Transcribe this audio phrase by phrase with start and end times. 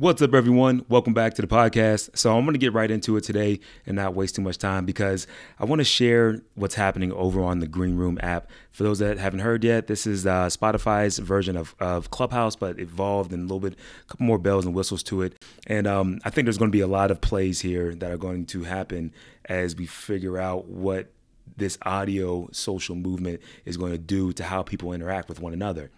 [0.00, 0.86] What's up, everyone?
[0.88, 2.16] Welcome back to the podcast.
[2.16, 4.86] So, I'm going to get right into it today and not waste too much time
[4.86, 5.26] because
[5.58, 8.48] I want to share what's happening over on the Green Room app.
[8.72, 12.80] For those that haven't heard yet, this is uh, Spotify's version of, of Clubhouse, but
[12.80, 15.36] evolved and a little bit, a couple more bells and whistles to it.
[15.66, 18.16] And um, I think there's going to be a lot of plays here that are
[18.16, 19.12] going to happen
[19.50, 21.12] as we figure out what
[21.58, 25.90] this audio social movement is going to do to how people interact with one another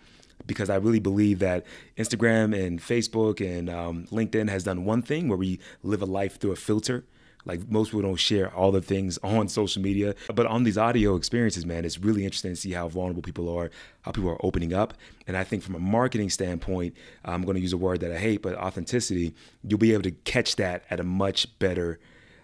[0.47, 1.65] because I really believe that
[1.97, 6.39] Instagram and Facebook and um, LinkedIn has done one thing where we live a life
[6.39, 7.05] through a filter.
[7.45, 11.17] Like most people don't share all the things on social media, but on these audio
[11.17, 13.71] experiences, man, it's really interesting to see how vulnerable people are,
[14.03, 14.95] how people are opening up.
[15.27, 18.19] And I think from a marketing standpoint, I'm going to use a word that I
[18.19, 21.99] hate, but authenticity, you'll be able to catch that at a much better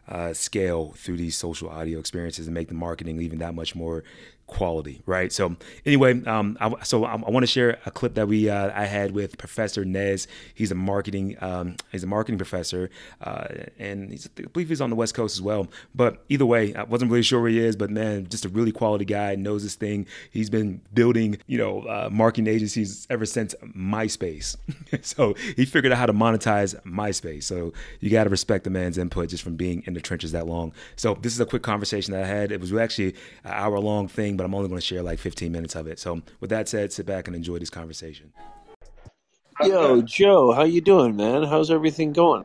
[0.09, 4.05] uh, scale through these social audio experiences and make the marketing even that much more
[4.49, 5.33] quality, right?
[5.33, 8.73] So anyway, um, I, so I, I want to share a clip that we uh,
[8.75, 10.27] I had with Professor Nez.
[10.55, 13.47] He's a marketing um, he's a marketing professor, uh,
[13.79, 15.69] and I believe he's on the West Coast as well.
[15.95, 18.73] But either way, I wasn't really sure where he is, but man, just a really
[18.73, 19.37] quality guy.
[19.37, 20.07] Knows his thing.
[20.31, 24.57] He's been building you know uh, marketing agencies ever since MySpace.
[25.03, 27.45] so he figured out how to monetize MySpace.
[27.45, 30.47] So you got to respect the man's input just from being in the trenches that
[30.47, 30.73] long.
[30.97, 32.51] So this is a quick conversation that I had.
[32.51, 35.53] It was actually an hour long thing but I'm only going to share like 15
[35.53, 35.99] minutes of it.
[35.99, 38.33] So with that said, sit back and enjoy this conversation.
[39.61, 41.43] Yo, Joe, how you doing, man?
[41.43, 42.45] How's everything going?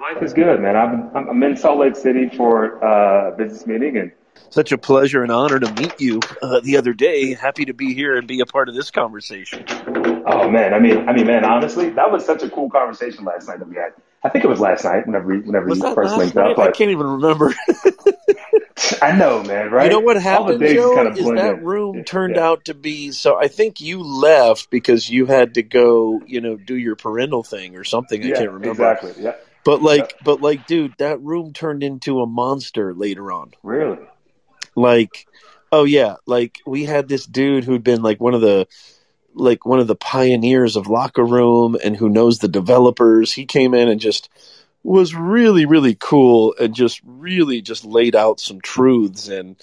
[0.00, 0.74] Life is good, man.
[0.74, 4.10] I'm I'm in Salt Lake City for uh, a business meeting, and
[4.50, 7.34] such a pleasure and honor to meet you uh, the other day.
[7.34, 9.64] Happy to be here and be a part of this conversation.
[10.26, 13.46] Oh man, I mean, I mean, man, honestly, that was such a cool conversation last
[13.48, 13.92] night that we had.
[14.24, 15.06] I think it was last night.
[15.06, 16.52] Whenever whenever was you first linked night?
[16.52, 17.54] up, I can't even remember.
[19.02, 19.70] I know, man.
[19.70, 19.84] Right?
[19.84, 20.94] You know what happened, Joe?
[20.94, 21.64] Kind of is that in.
[21.64, 22.46] room turned yeah.
[22.46, 23.36] out to be so?
[23.36, 27.76] I think you left because you had to go, you know, do your parental thing
[27.76, 28.22] or something.
[28.22, 29.14] Yeah, I can't remember exactly.
[29.22, 29.34] Yeah.
[29.64, 30.22] But like, yeah.
[30.24, 33.52] but like, dude, that room turned into a monster later on.
[33.62, 33.98] Really?
[34.74, 35.26] Like,
[35.70, 38.66] oh yeah, like we had this dude who'd been like one of the
[39.34, 43.32] like one of the pioneers of locker room and who knows the developers.
[43.32, 44.28] He came in and just
[44.84, 49.56] was really really cool and just really just laid out some truths and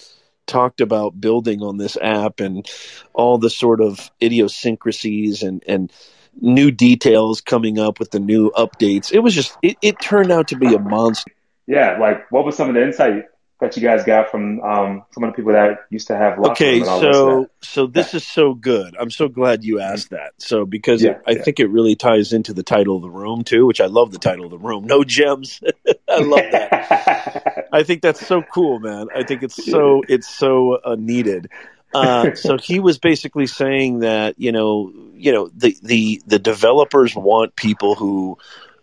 [0.46, 2.68] talked about building on this app and
[3.12, 5.92] all the sort of idiosyncrasies and and
[6.40, 9.12] new details coming up with the new updates.
[9.12, 11.32] It was just it, it turned out to be a monster.
[11.66, 13.24] Yeah, like what was some of the insight
[13.60, 16.82] that you guys got from um, some of the people that used to have okay
[16.82, 18.96] so so this is so good.
[18.98, 20.32] I'm so glad you asked that.
[20.38, 21.42] So because yeah, it, i yeah.
[21.42, 24.18] think it really ties into the title of the room too which i love the
[24.18, 24.84] title of the room.
[24.84, 25.60] No gems.
[26.08, 27.68] I love that.
[27.72, 29.08] I think that's so cool man.
[29.14, 31.50] I think it's so it's so uh, needed.
[31.92, 37.14] Uh, so he was basically saying that you know you know the the the developers
[37.14, 38.38] want people who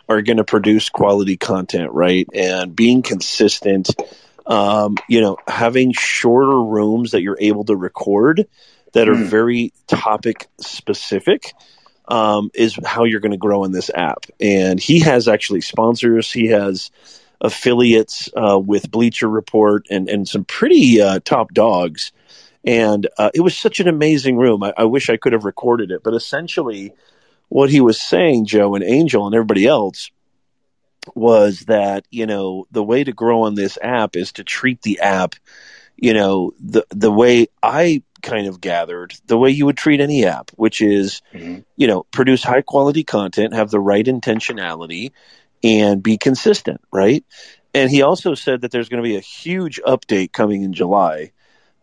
[0.09, 2.27] are going to produce quality content right?
[2.33, 3.89] And being consistent
[4.47, 8.47] um, you know, having shorter rooms that you're able to record
[8.93, 9.25] that are mm.
[9.25, 11.53] very topic specific
[12.07, 14.25] um, is how you're going to grow in this app.
[14.39, 16.31] And he has actually sponsors.
[16.31, 16.91] He has
[17.41, 22.11] affiliates uh, with Bleacher Report and and some pretty uh, top dogs.
[22.63, 24.63] And uh, it was such an amazing room.
[24.63, 26.93] I, I wish I could have recorded it, but essentially,
[27.49, 30.09] what he was saying, Joe and Angel and everybody else,
[31.16, 35.00] was that you know the way to grow on this app is to treat the
[35.00, 35.35] app
[35.95, 40.25] you know the the way i kind of gathered the way you would treat any
[40.25, 41.59] app which is mm-hmm.
[41.75, 45.12] you know produce high quality content have the right intentionality
[45.63, 47.25] and be consistent right
[47.74, 51.31] and he also said that there's going to be a huge update coming in july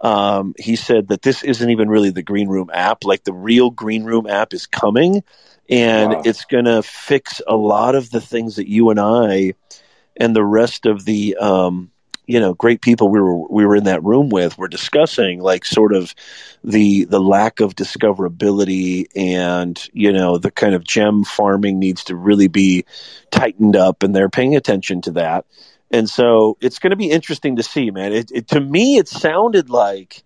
[0.00, 3.70] um, he said that this isn't even really the green room app like the real
[3.70, 5.22] green room app is coming
[5.68, 6.22] and wow.
[6.24, 9.54] it's going to fix a lot of the things that you and I
[10.16, 11.90] and the rest of the um,
[12.26, 15.64] you know great people we were we were in that room with were discussing like
[15.64, 16.14] sort of
[16.62, 22.16] the the lack of discoverability and you know the kind of gem farming needs to
[22.16, 22.84] really be
[23.30, 25.44] tightened up and they're paying attention to that
[25.90, 29.08] and so it's going to be interesting to see man it, it to me it
[29.08, 30.22] sounded like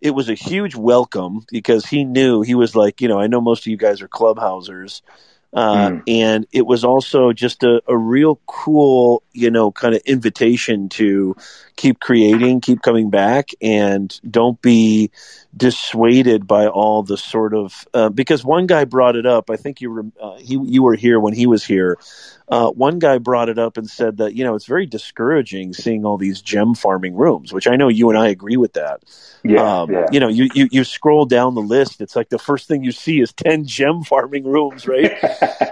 [0.00, 3.40] it was a huge welcome because he knew he was like, you know, I know
[3.40, 5.02] most of you guys are clubhousers.
[5.52, 6.02] Uh, mm.
[6.08, 11.36] And it was also just a, a real cool, you know, kind of invitation to
[11.76, 15.10] keep creating, keep coming back, and don't be
[15.56, 19.50] dissuaded by all the sort of uh, because one guy brought it up.
[19.50, 21.98] I think you were uh, he you were here when he was here.
[22.46, 26.04] Uh, one guy brought it up and said that you know it's very discouraging seeing
[26.04, 29.02] all these gem farming rooms, which I know you and I agree with that.
[29.42, 30.06] Yeah, um, yeah.
[30.10, 32.92] You know, you, you you scroll down the list, it's like the first thing you
[32.92, 35.12] see is ten gem farming rooms, right?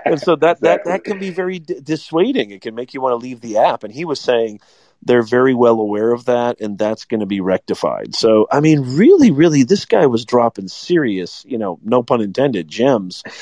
[0.05, 0.69] and so that, exactly.
[0.69, 2.51] that, that can be very d- dissuading.
[2.51, 3.85] It can make you want to leave the app.
[3.85, 4.61] And he was saying,
[5.05, 8.15] they're very well aware of that and that's going to be rectified.
[8.15, 12.69] So i mean really really this guy was dropping serious you know no pun intended
[12.69, 13.23] gems.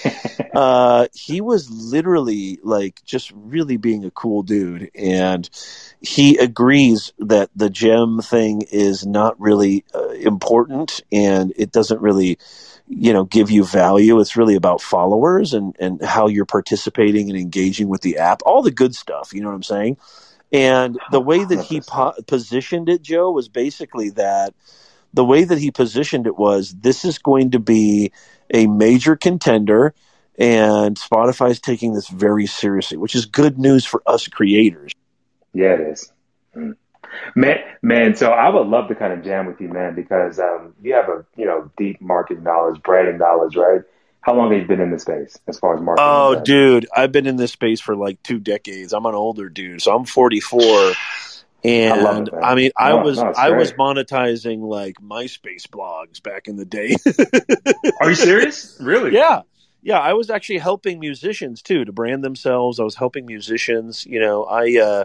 [0.53, 5.49] Uh, he was literally like just really being a cool dude and
[6.01, 12.37] he agrees that the gem thing is not really uh, important and it doesn't really
[12.89, 14.19] you know give you value.
[14.19, 18.63] It's really about followers and and how you're participating and engaging with the app all
[18.63, 19.97] the good stuff you know what i'm saying
[20.53, 24.55] and the way that he po- positioned it, Joe, was basically that
[25.13, 28.13] the way that he positioned it was this is going to be
[28.53, 29.95] a major contender,
[30.39, 34.93] and Spotify is taking this very seriously, which is good news for us creators.
[35.53, 36.13] Yeah, it is.
[36.57, 36.77] Mm.
[37.35, 40.75] Man, man, so I would love to kind of jam with you, man, because um,
[40.83, 43.83] you have a you know deep market knowledge, branding knowledge, right?
[44.23, 46.07] How long have you been in this space as far as marketing?
[46.07, 48.93] Oh, dude, I've been in this space for like two decades.
[48.93, 50.93] I'm an older dude, so I'm 44.
[51.63, 56.23] And I, it, I mean, no, I was no, I was monetizing like MySpace blogs
[56.23, 56.97] back in the day.
[58.01, 58.79] Are you serious?
[58.81, 59.13] Really?
[59.15, 59.43] Yeah,
[59.83, 59.99] yeah.
[59.99, 62.81] I was actually helping musicians too to brand themselves.
[62.81, 64.07] I was helping musicians.
[64.07, 64.79] You know, I.
[64.79, 65.05] uh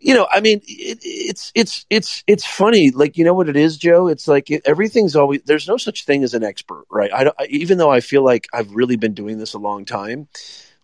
[0.00, 2.90] you know, I mean, it, it's it's it's it's funny.
[2.90, 4.08] Like, you know what it is, Joe?
[4.08, 5.42] It's like everything's always.
[5.44, 7.12] There's no such thing as an expert, right?
[7.12, 10.28] I, I, even though I feel like I've really been doing this a long time.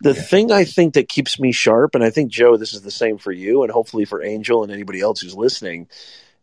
[0.01, 0.23] The yeah.
[0.23, 3.19] thing I think that keeps me sharp, and I think Joe, this is the same
[3.19, 5.87] for you, and hopefully for Angel and anybody else who's listening,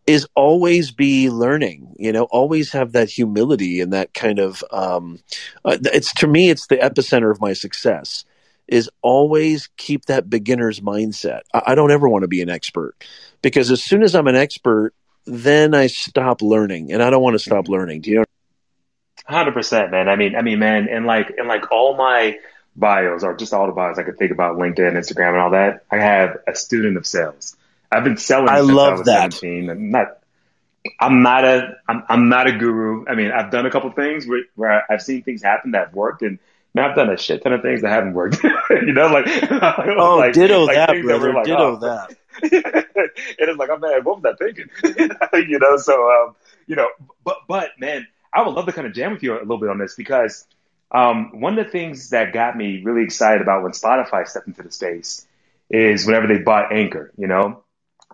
[0.07, 1.93] is always be learning.
[1.99, 4.63] You know, always have that humility and that kind of.
[4.71, 5.19] Um,
[5.65, 8.23] uh, it's to me, it's the epicenter of my success
[8.69, 11.41] is always keep that beginner's mindset.
[11.53, 12.95] I, I don't ever want to be an expert
[13.41, 14.93] because as soon as I'm an expert,
[15.25, 17.73] then I stop learning, and I don't want to stop mm-hmm.
[17.73, 18.01] learning.
[18.01, 18.25] Do you know?
[19.25, 20.09] Hundred percent, man.
[20.09, 22.37] I mean, I mean, man, and like, and like all my
[22.75, 25.83] bios or just all the bios I could think about LinkedIn, Instagram, and all that.
[25.91, 27.55] I have a student of sales.
[27.91, 28.49] I've been selling.
[28.49, 29.33] I love I that.
[29.33, 29.69] 17.
[29.69, 30.17] I'm not.
[30.99, 31.75] I'm not a.
[31.87, 33.05] I'm, I'm not a guru.
[33.07, 35.93] I mean, I've done a couple things where, where I've seen things happen that have
[35.93, 36.39] worked, and
[36.73, 38.43] Man, I've done a shit ton of things that haven't worked.
[38.69, 41.33] you know, like oh, like, ditto like that, brother.
[41.33, 41.75] Like, ditto oh.
[41.77, 42.15] that.
[42.41, 44.69] and it's like, oh man, what was I thinking?
[45.49, 46.35] you know, so um,
[46.67, 46.89] you know,
[47.23, 49.69] but but man, I would love to kind of jam with you a little bit
[49.69, 50.45] on this because
[50.91, 54.63] um, one of the things that got me really excited about when Spotify stepped into
[54.63, 55.25] the space
[55.69, 57.63] is whenever they bought Anchor, you know,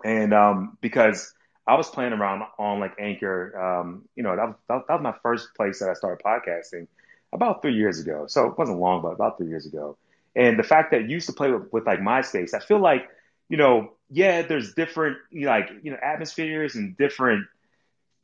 [0.04, 1.32] and um, because
[1.66, 5.14] I was playing around on like Anchor, um, you know, that was, that was my
[5.22, 6.86] first place that I started podcasting
[7.32, 8.26] about three years ago.
[8.28, 9.96] So it wasn't long, but about three years ago.
[10.34, 13.08] And the fact that you used to play with, with like MySpace, I feel like,
[13.48, 17.46] you know, yeah, there's different, like, you know, atmospheres and different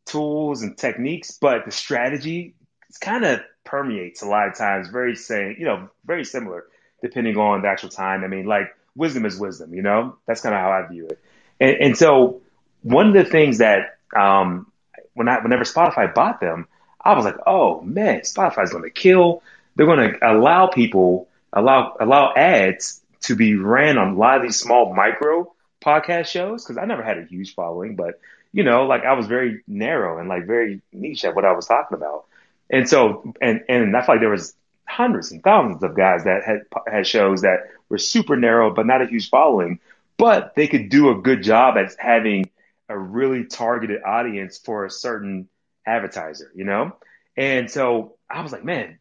[0.04, 2.54] tools and techniques, but the strategy
[2.92, 6.66] it's kind of permeates a lot of times, very same, you know, very similar
[7.00, 8.22] depending on the actual time.
[8.22, 11.18] I mean, like wisdom is wisdom, you know, that's kind of how I view it.
[11.58, 12.42] And, and so
[12.82, 14.70] one of the things that, um,
[15.14, 16.68] when I, whenever Spotify bought them,
[17.04, 19.42] I was like, oh man, Spotify's going to kill.
[19.74, 24.42] They're going to allow people, allow, allow ads to be ran on a lot of
[24.42, 25.52] these small micro
[25.84, 26.64] podcast shows.
[26.64, 28.20] Cause I never had a huge following, but
[28.52, 31.66] you know, like I was very narrow and like very niche at what I was
[31.66, 32.26] talking about.
[32.70, 34.54] And so, and, and I felt like there was
[34.86, 39.02] hundreds and thousands of guys that had, had shows that were super narrow, but not
[39.02, 39.80] a huge following,
[40.18, 42.48] but they could do a good job at having
[42.88, 45.48] a really targeted audience for a certain
[45.86, 46.96] advertiser, you know?
[47.36, 48.98] And so I was like, man,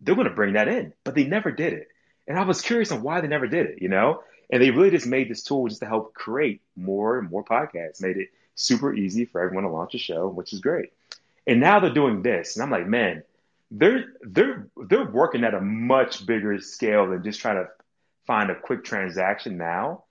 [0.00, 1.88] they're going to bring that in, but they never did it.
[2.26, 4.22] And I was curious on why they never did it, you know?
[4.50, 8.00] And they really just made this tool just to help create more and more podcasts,
[8.00, 10.92] made it super easy for everyone to launch a show, which is great.
[11.46, 12.56] And now they're doing this.
[12.56, 13.22] And I'm like, man,
[13.70, 17.68] they're, they're, they're working at a much bigger scale than just trying to
[18.26, 20.04] find a quick transaction now.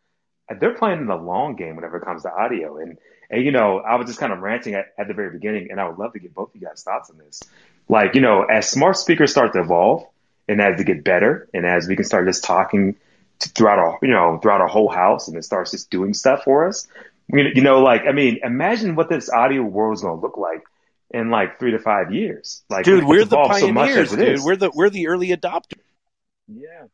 [0.59, 2.77] They're playing in the long game whenever it comes to audio.
[2.77, 2.97] And
[3.29, 5.79] and you know, I was just kind of ranting at, at the very beginning, and
[5.79, 7.41] I would love to get both of you guys' thoughts on this.
[7.87, 10.05] Like, you know, as smart speakers start to evolve,
[10.47, 12.95] and as they get better, and as we can start just talking
[13.39, 16.43] to, throughout our, you know, throughout our whole house, and it starts just doing stuff
[16.43, 16.87] for us.
[17.27, 20.63] You know, like, I mean, imagine what this audio world is going to look like
[21.09, 22.63] in like three to five years.
[22.69, 24.41] Like, dude, we're the pioneers, so dude.
[24.41, 25.79] We're the we're the early adopters.
[26.47, 26.85] Yeah,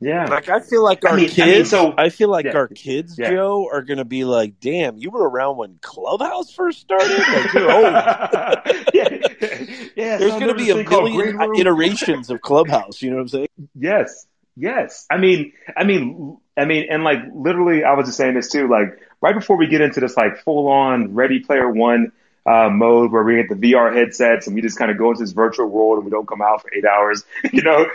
[0.00, 0.26] yeah.
[0.26, 2.56] Like I feel like our I mean, kids I, mean, so, I feel like yeah,
[2.56, 3.30] our kids, yeah.
[3.30, 7.18] Joe, are gonna be like, damn, you were around when Clubhouse first started?
[7.18, 7.84] Like you're old.
[8.94, 9.08] yeah.
[9.96, 10.16] yeah.
[10.18, 13.48] There's gonna be a million iterations of Clubhouse, you know what I'm saying?
[13.74, 14.26] Yes.
[14.56, 15.06] Yes.
[15.10, 18.68] I mean I mean I mean and like literally I was just saying this too,
[18.68, 22.12] like right before we get into this like full on ready player one
[22.46, 25.22] uh, mode where we get the VR headsets and we just kind of go into
[25.22, 27.24] this virtual world and we don't come out for eight hours.
[27.52, 27.86] You know,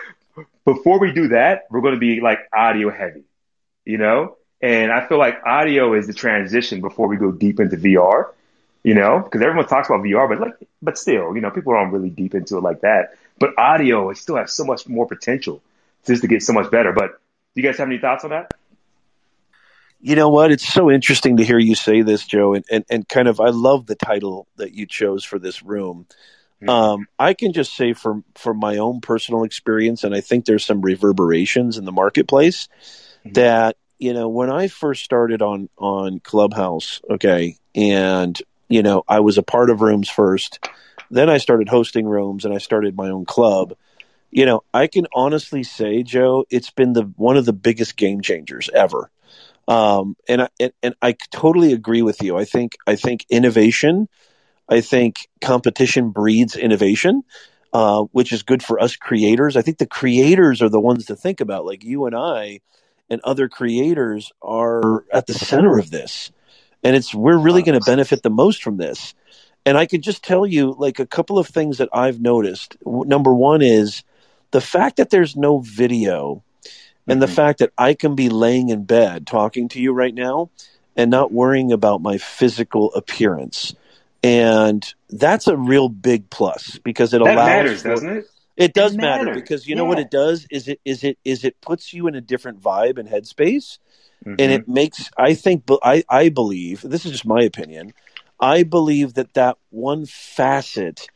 [0.66, 3.24] before we do that, we're going to be like audio heavy,
[3.86, 4.38] you know?
[4.62, 8.32] And I feel like audio is the transition before we go deep into VR,
[8.84, 11.94] you know, because everyone talks about VR, but like, but still, you know, people aren't
[11.94, 13.16] really deep into it like that.
[13.40, 15.62] But audio, it still has so much more potential
[16.06, 16.94] just to get so much better.
[16.94, 17.20] But
[17.56, 18.52] do you guys have any thoughts on that?
[20.00, 20.52] You know what?
[20.52, 23.50] It's so interesting to hear you say this, Joe, and, and, and kind of I
[23.50, 26.08] love the title that you chose for this room.
[26.62, 26.70] Mm-hmm.
[26.70, 30.66] Um, I can just say from from my own personal experience, and I think there's
[30.66, 32.68] some reverberations in the marketplace
[33.26, 33.34] mm-hmm.
[33.34, 39.22] that you know when I first started on on Clubhouse, okay, and you know I
[39.22, 40.68] was a part of rooms first,
[41.10, 43.76] then I started hosting rooms, and I started my own club.
[44.34, 48.22] You know, I can honestly say, Joe, it's been the one of the biggest game
[48.22, 49.12] changers ever
[49.68, 52.38] um, and I, and, and I totally agree with you.
[52.38, 54.10] I think I think innovation,
[54.72, 57.24] I think competition breeds innovation,
[57.74, 59.58] uh, which is good for us creators.
[59.58, 61.66] I think the creators are the ones to think about.
[61.66, 62.62] Like you and I,
[63.10, 66.32] and other creators are at the center of this,
[66.84, 69.14] and it's we're really going to benefit the most from this.
[69.66, 72.78] And I could just tell you like a couple of things that I've noticed.
[72.86, 74.04] Number one is
[74.52, 76.44] the fact that there's no video
[77.08, 77.36] and the mm-hmm.
[77.36, 80.50] fact that I can be laying in bed talking to you right now
[80.96, 83.76] and not worrying about my physical appearance.
[84.24, 88.26] And that's a real big plus because it that allows matters, for, doesn't it?
[88.58, 89.34] It does it matter.
[89.34, 92.16] because you know what it does is it is it is it puts you in
[92.16, 93.80] a different vibe and headspace
[94.24, 94.36] mm-hmm.
[94.38, 97.94] and it makes I think I I believe this is just my opinion.
[98.40, 101.08] I believe that that one facet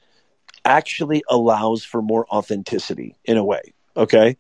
[0.63, 3.73] actually allows for more authenticity in a way.
[3.95, 4.37] Okay.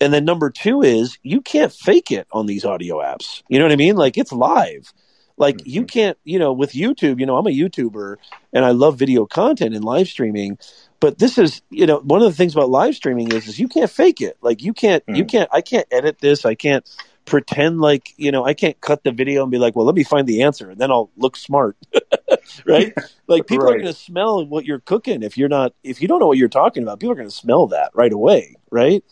[0.00, 3.42] And then number two is you can't fake it on these audio apps.
[3.48, 3.96] You know what I mean?
[3.96, 4.92] Like it's live.
[5.36, 5.68] Like mm-hmm.
[5.68, 8.16] you can't, you know, with YouTube, you know, I'm a YouTuber
[8.52, 10.58] and I love video content and live streaming,
[11.00, 13.68] but this is, you know, one of the things about live streaming is is you
[13.68, 14.36] can't fake it.
[14.40, 15.16] Like you can't mm-hmm.
[15.16, 15.30] you mm.
[15.30, 16.44] can't I can't edit this.
[16.44, 16.88] I can't
[17.26, 20.04] pretend like, you know, I can't cut the video and be like, well, let me
[20.04, 21.76] find the answer and then I'll look smart.
[22.64, 22.92] right?
[23.28, 23.74] Like people right.
[23.74, 26.38] are going to smell what you're cooking if you're not if you don't know what
[26.38, 27.00] you're talking about.
[27.00, 29.02] People are going to smell that right away, right?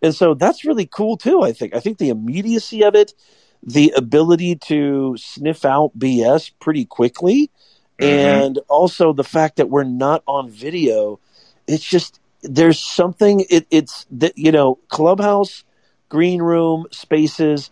[0.00, 1.74] And so that's really cool too, I think.
[1.74, 3.12] I think the immediacy of it,
[3.64, 7.50] the ability to sniff out BS pretty quickly,
[7.98, 8.04] mm-hmm.
[8.04, 11.18] and also the fact that we're not on video,
[11.66, 15.64] it's just there's something it, it's that you know, Clubhouse,
[16.08, 17.70] Green Room, Spaces,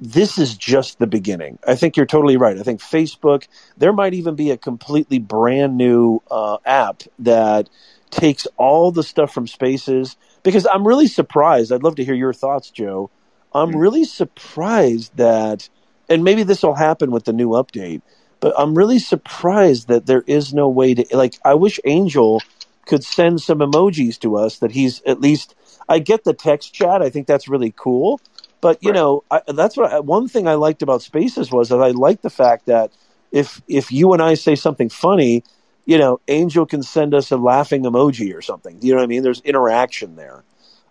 [0.00, 1.58] this is just the beginning.
[1.66, 2.58] I think you're totally right.
[2.58, 3.46] I think Facebook,
[3.76, 7.68] there might even be a completely brand new uh, app that
[8.10, 11.72] takes all the stuff from Spaces because I'm really surprised.
[11.72, 13.10] I'd love to hear your thoughts, Joe.
[13.54, 13.80] I'm mm.
[13.80, 15.68] really surprised that,
[16.08, 18.02] and maybe this will happen with the new update,
[18.40, 22.42] but I'm really surprised that there is no way to, like, I wish Angel
[22.86, 25.54] could send some emojis to us that he's at least,
[25.88, 27.00] I get the text chat.
[27.00, 28.20] I think that's really cool.
[28.60, 28.96] But, you right.
[28.96, 32.22] know, I, that's what I, one thing I liked about Spaces was that I liked
[32.22, 32.92] the fact that
[33.32, 35.44] if, if you and I say something funny,
[35.86, 38.78] you know, Angel can send us a laughing emoji or something.
[38.78, 39.22] Do you know what I mean?
[39.22, 40.44] There's interaction there.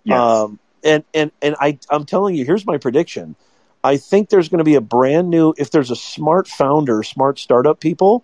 [0.03, 0.19] Yes.
[0.19, 3.35] Um, and and and I I'm telling you, here's my prediction.
[3.83, 5.53] I think there's going to be a brand new.
[5.57, 8.23] If there's a smart founder, smart startup people,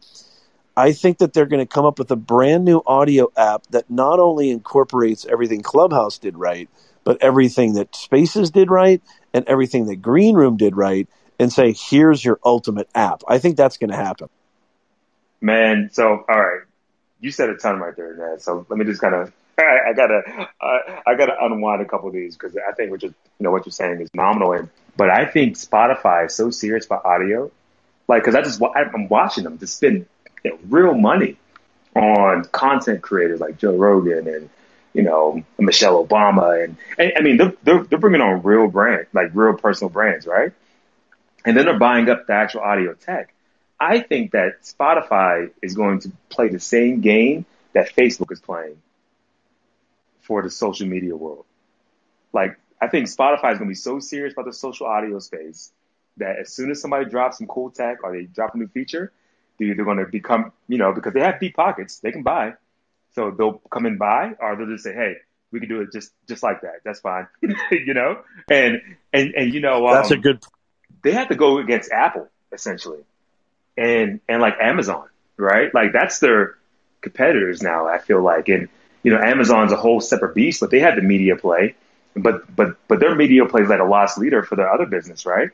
[0.77, 3.89] I think that they're going to come up with a brand new audio app that
[3.89, 6.69] not only incorporates everything Clubhouse did right,
[7.03, 9.01] but everything that Spaces did right
[9.33, 11.07] and everything that Green Room did right,
[11.39, 13.23] and say, here's your ultimate app.
[13.27, 14.29] I think that's going to happen.
[15.41, 16.61] Man, so all right,
[17.19, 18.41] you said a ton right there, Ned.
[18.41, 20.21] So let me just kind of, I, I gotta,
[20.61, 23.51] uh, I gotta unwind a couple of these because I think what you you know,
[23.51, 24.69] what you're saying is nominal.
[24.97, 27.51] But I think Spotify is so serious about audio,
[28.07, 30.05] like, because I just I'm watching them to spend
[30.43, 31.37] you know, real money
[31.95, 34.49] on content creators like Joe Rogan and
[34.93, 39.07] you know Michelle Obama and, and I mean they're, they're they're bringing on real brand
[39.13, 40.51] like real personal brands, right?
[41.45, 43.33] And then they're buying up the actual audio tech.
[43.79, 48.75] I think that Spotify is going to play the same game that Facebook is playing
[50.29, 51.45] for the social media world.
[52.31, 55.71] Like, I think Spotify is going to be so serious about the social audio space
[56.17, 59.11] that as soon as somebody drops some cool tech or they drop a new feature,
[59.57, 62.53] they're either going to become, you know, because they have deep pockets, they can buy.
[63.15, 65.15] So they'll come and buy, or they'll just say, "Hey,
[65.51, 66.81] we can do it just just like that.
[66.85, 68.21] That's fine," you know.
[68.51, 68.81] And
[69.11, 70.43] and and you know, um, that's a good.
[71.03, 72.99] They have to go against Apple essentially
[73.75, 75.07] and and like Amazon,
[75.37, 75.73] right?
[75.73, 76.57] Like that's their
[77.01, 77.87] competitors now.
[77.87, 78.69] I feel like, and
[79.03, 81.75] you know, Amazon's a whole separate beast, but they have the media play,
[82.15, 85.25] but but but their media play is like a loss leader for their other business,
[85.25, 85.49] right?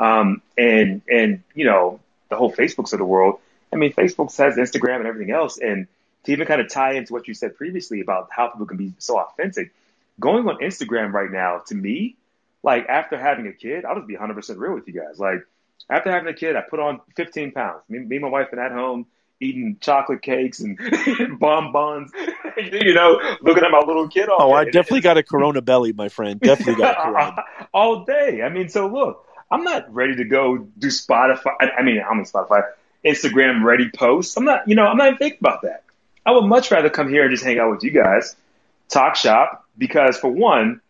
[0.00, 3.40] Um, and and you know, the whole Facebooks of the world.
[3.72, 5.86] I mean, Facebook has Instagram and everything else, and
[6.24, 8.94] to even kind of tie into what you said previously about how people can be
[8.98, 9.72] so authentic,
[10.18, 12.16] going on Instagram right now, to me,
[12.62, 15.18] like after having a kid, I'll just be 100% real with you guys.
[15.18, 15.46] Like
[15.90, 17.82] after having a kid, I put on 15 pounds.
[17.88, 19.06] Me, me and my wife are at home
[19.40, 20.78] eating chocolate cakes and
[21.38, 22.10] bonbons,
[22.56, 24.52] you know, looking at my little kid all Oh.
[24.52, 26.40] I definitely got a Corona belly, my friend.
[26.40, 27.44] Definitely got a Corona.
[27.72, 28.42] all day.
[28.42, 31.52] I mean, so look, I'm not ready to go do Spotify.
[31.60, 32.62] I, I mean, I'm on Spotify,
[33.04, 34.36] Instagram ready posts.
[34.36, 35.84] I'm not, you know, I'm not even thinking about that.
[36.26, 38.36] I would much rather come here and just hang out with you guys,
[38.88, 40.80] talk shop, because for one,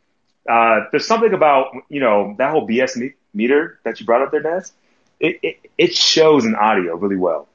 [0.48, 4.40] uh, there's something about, you know, that whole BS meter that you brought up there,
[4.40, 4.72] Naz.
[5.20, 7.48] It, it, it shows in audio really well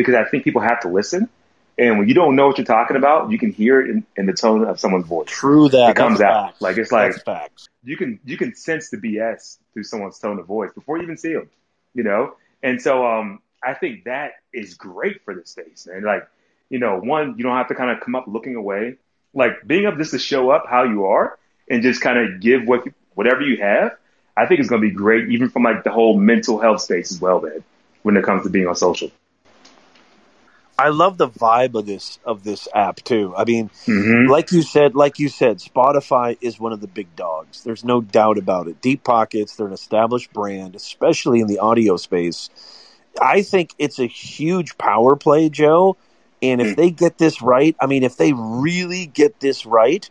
[0.00, 1.28] because I think people have to listen.
[1.76, 4.24] And when you don't know what you're talking about, you can hear it in, in
[4.26, 5.28] the tone of someone's voice.
[5.28, 5.90] True that.
[5.90, 6.46] It comes That's out.
[6.48, 6.62] facts.
[6.62, 7.68] Like, it's like- That's facts.
[7.84, 11.18] you can you can sense the BS through someone's tone of voice before you even
[11.18, 11.50] see them,
[11.94, 12.34] you know.
[12.62, 16.02] And so um, I think that is great for the space, man.
[16.02, 16.26] Like,
[16.70, 18.96] you know, one, you don't have to kind of come up looking away.
[19.34, 21.38] Like being able just to show up how you are
[21.68, 23.96] and just kind of give what whatever you have.
[24.36, 27.10] I think it's going to be great, even from like the whole mental health space
[27.12, 27.62] as well, man.
[28.02, 29.10] When it comes to being on social.
[30.80, 33.34] I love the vibe of this of this app too.
[33.36, 34.30] I mean, Mm-hmm.
[34.30, 37.62] like you said, like you said, Spotify is one of the big dogs.
[37.64, 38.80] There's no doubt about it.
[38.80, 42.50] Deep Pockets, they're an established brand, especially in the audio space.
[43.20, 45.98] I think it's a huge power play, Joe.
[46.42, 46.76] And if Mm.
[46.76, 50.08] they get this right, I mean, if they really get this right,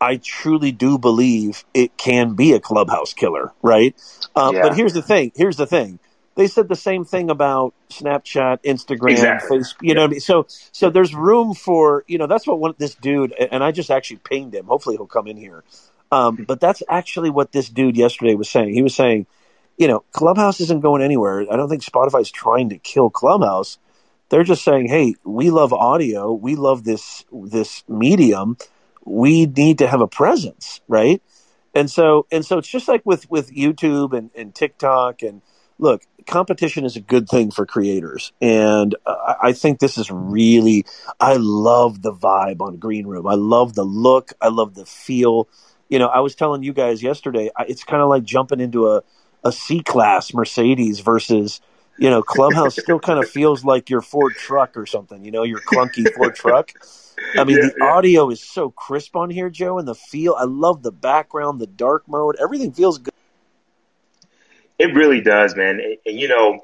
[0.00, 3.94] I truly do believe it can be a clubhouse killer, right?
[4.36, 4.62] Uh, Yeah.
[4.62, 5.32] But here's the thing.
[5.36, 6.00] Here's the thing.
[6.36, 9.58] They said the same thing about Snapchat, Instagram, Exactly.
[9.60, 9.76] Facebook.
[9.82, 10.20] You know what I mean?
[10.20, 13.90] So, so there's room for you know that's what one this dude and I just
[13.90, 14.66] actually pinged him.
[14.66, 15.64] Hopefully he'll come in here.
[16.12, 18.74] Um, but that's actually what this dude yesterday was saying.
[18.74, 19.26] He was saying,
[19.76, 21.42] you know, Clubhouse isn't going anywhere.
[21.50, 23.78] I don't think Spotify's trying to kill Clubhouse.
[24.30, 26.32] They're just saying, hey, we love audio.
[26.32, 28.56] We love this this medium.
[29.04, 31.22] We need to have a presence, right?
[31.74, 35.42] And so and so it's just like with with YouTube and, and TikTok and
[35.84, 40.86] look, competition is a good thing for creators, and I I think this is really.
[41.20, 43.28] I love the vibe on Green Room.
[43.28, 44.32] I love the look.
[44.42, 45.48] I love the feel.
[45.90, 47.50] You know, I was telling you guys yesterday.
[47.56, 49.04] I- It's kind of like jumping into a
[49.44, 51.62] a C class Mercedes versus.
[51.98, 55.24] You know, Clubhouse still kind of feels like your Ford truck or something.
[55.24, 56.72] You know, your clunky Ford truck.
[57.36, 57.84] I mean, Yeah, the yeah.
[57.86, 60.34] audio is so crisp on here, Joe, and the feel.
[60.38, 62.36] I love the background, the dark mode.
[62.40, 63.14] Everything feels good.
[64.78, 65.80] It really does, man.
[66.04, 66.60] And, you know,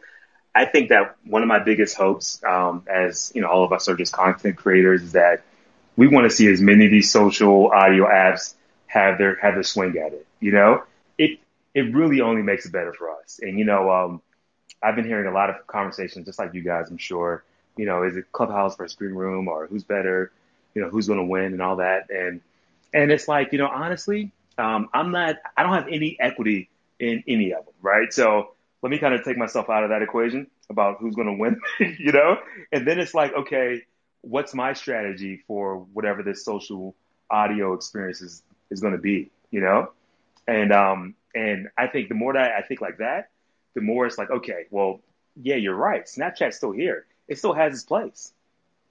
[0.55, 3.89] I think that one of my biggest hopes, um, as you know, all of us
[3.89, 5.43] are just content creators, is that
[5.97, 8.55] we want to see as many of these social audio apps
[8.87, 10.27] have their have their swing at it.
[10.41, 10.83] You know,
[11.19, 11.39] it
[11.75, 13.39] it really only makes it better for us.
[13.41, 14.23] And you know, um,
[14.83, 17.45] I've been hearing a lot of conversations, just like you guys, I'm sure.
[17.77, 20.33] You know, is it Clubhouse versus Green Room, or who's better?
[20.75, 22.11] You know, who's going to win, and all that.
[22.11, 22.41] And
[22.93, 26.70] and it's like, you know, honestly, um, I'm not, I don't have any equity
[27.01, 28.13] in any of them, right?
[28.13, 31.35] So let me kind of take myself out of that equation about who's going to
[31.35, 31.61] win,
[31.99, 32.37] you know?
[32.71, 33.83] And then it's like, okay,
[34.21, 36.95] what's my strategy for whatever this social
[37.31, 39.91] audio experience is, is going to be, you know?
[40.47, 43.31] And, um, and I think the more that I think like that,
[43.75, 45.01] the more it's like, okay, well,
[45.41, 46.05] yeah, you're right.
[46.05, 47.07] Snapchat's still here.
[47.29, 48.33] It still has its place.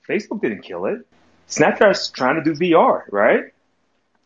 [0.08, 1.06] Facebook didn't kill it.
[1.48, 3.54] Snapchat's trying to do VR, right?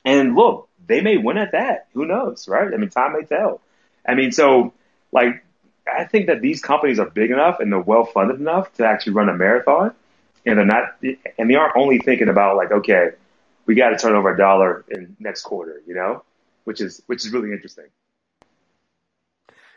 [0.05, 1.87] And look, they may win at that.
[1.93, 2.71] Who knows, right?
[2.71, 3.61] I mean, time may tell.
[4.05, 4.73] I mean, so
[5.11, 5.43] like,
[5.91, 9.13] I think that these companies are big enough and they're well funded enough to actually
[9.13, 9.93] run a marathon,
[10.45, 10.95] and they're not,
[11.37, 13.11] and they aren't only thinking about like, okay,
[13.65, 16.23] we got to turn over a dollar in next quarter, you know,
[16.63, 17.85] which is which is really interesting.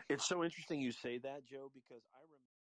[0.09, 2.56] It's so interesting you say that, Joe, because I remember.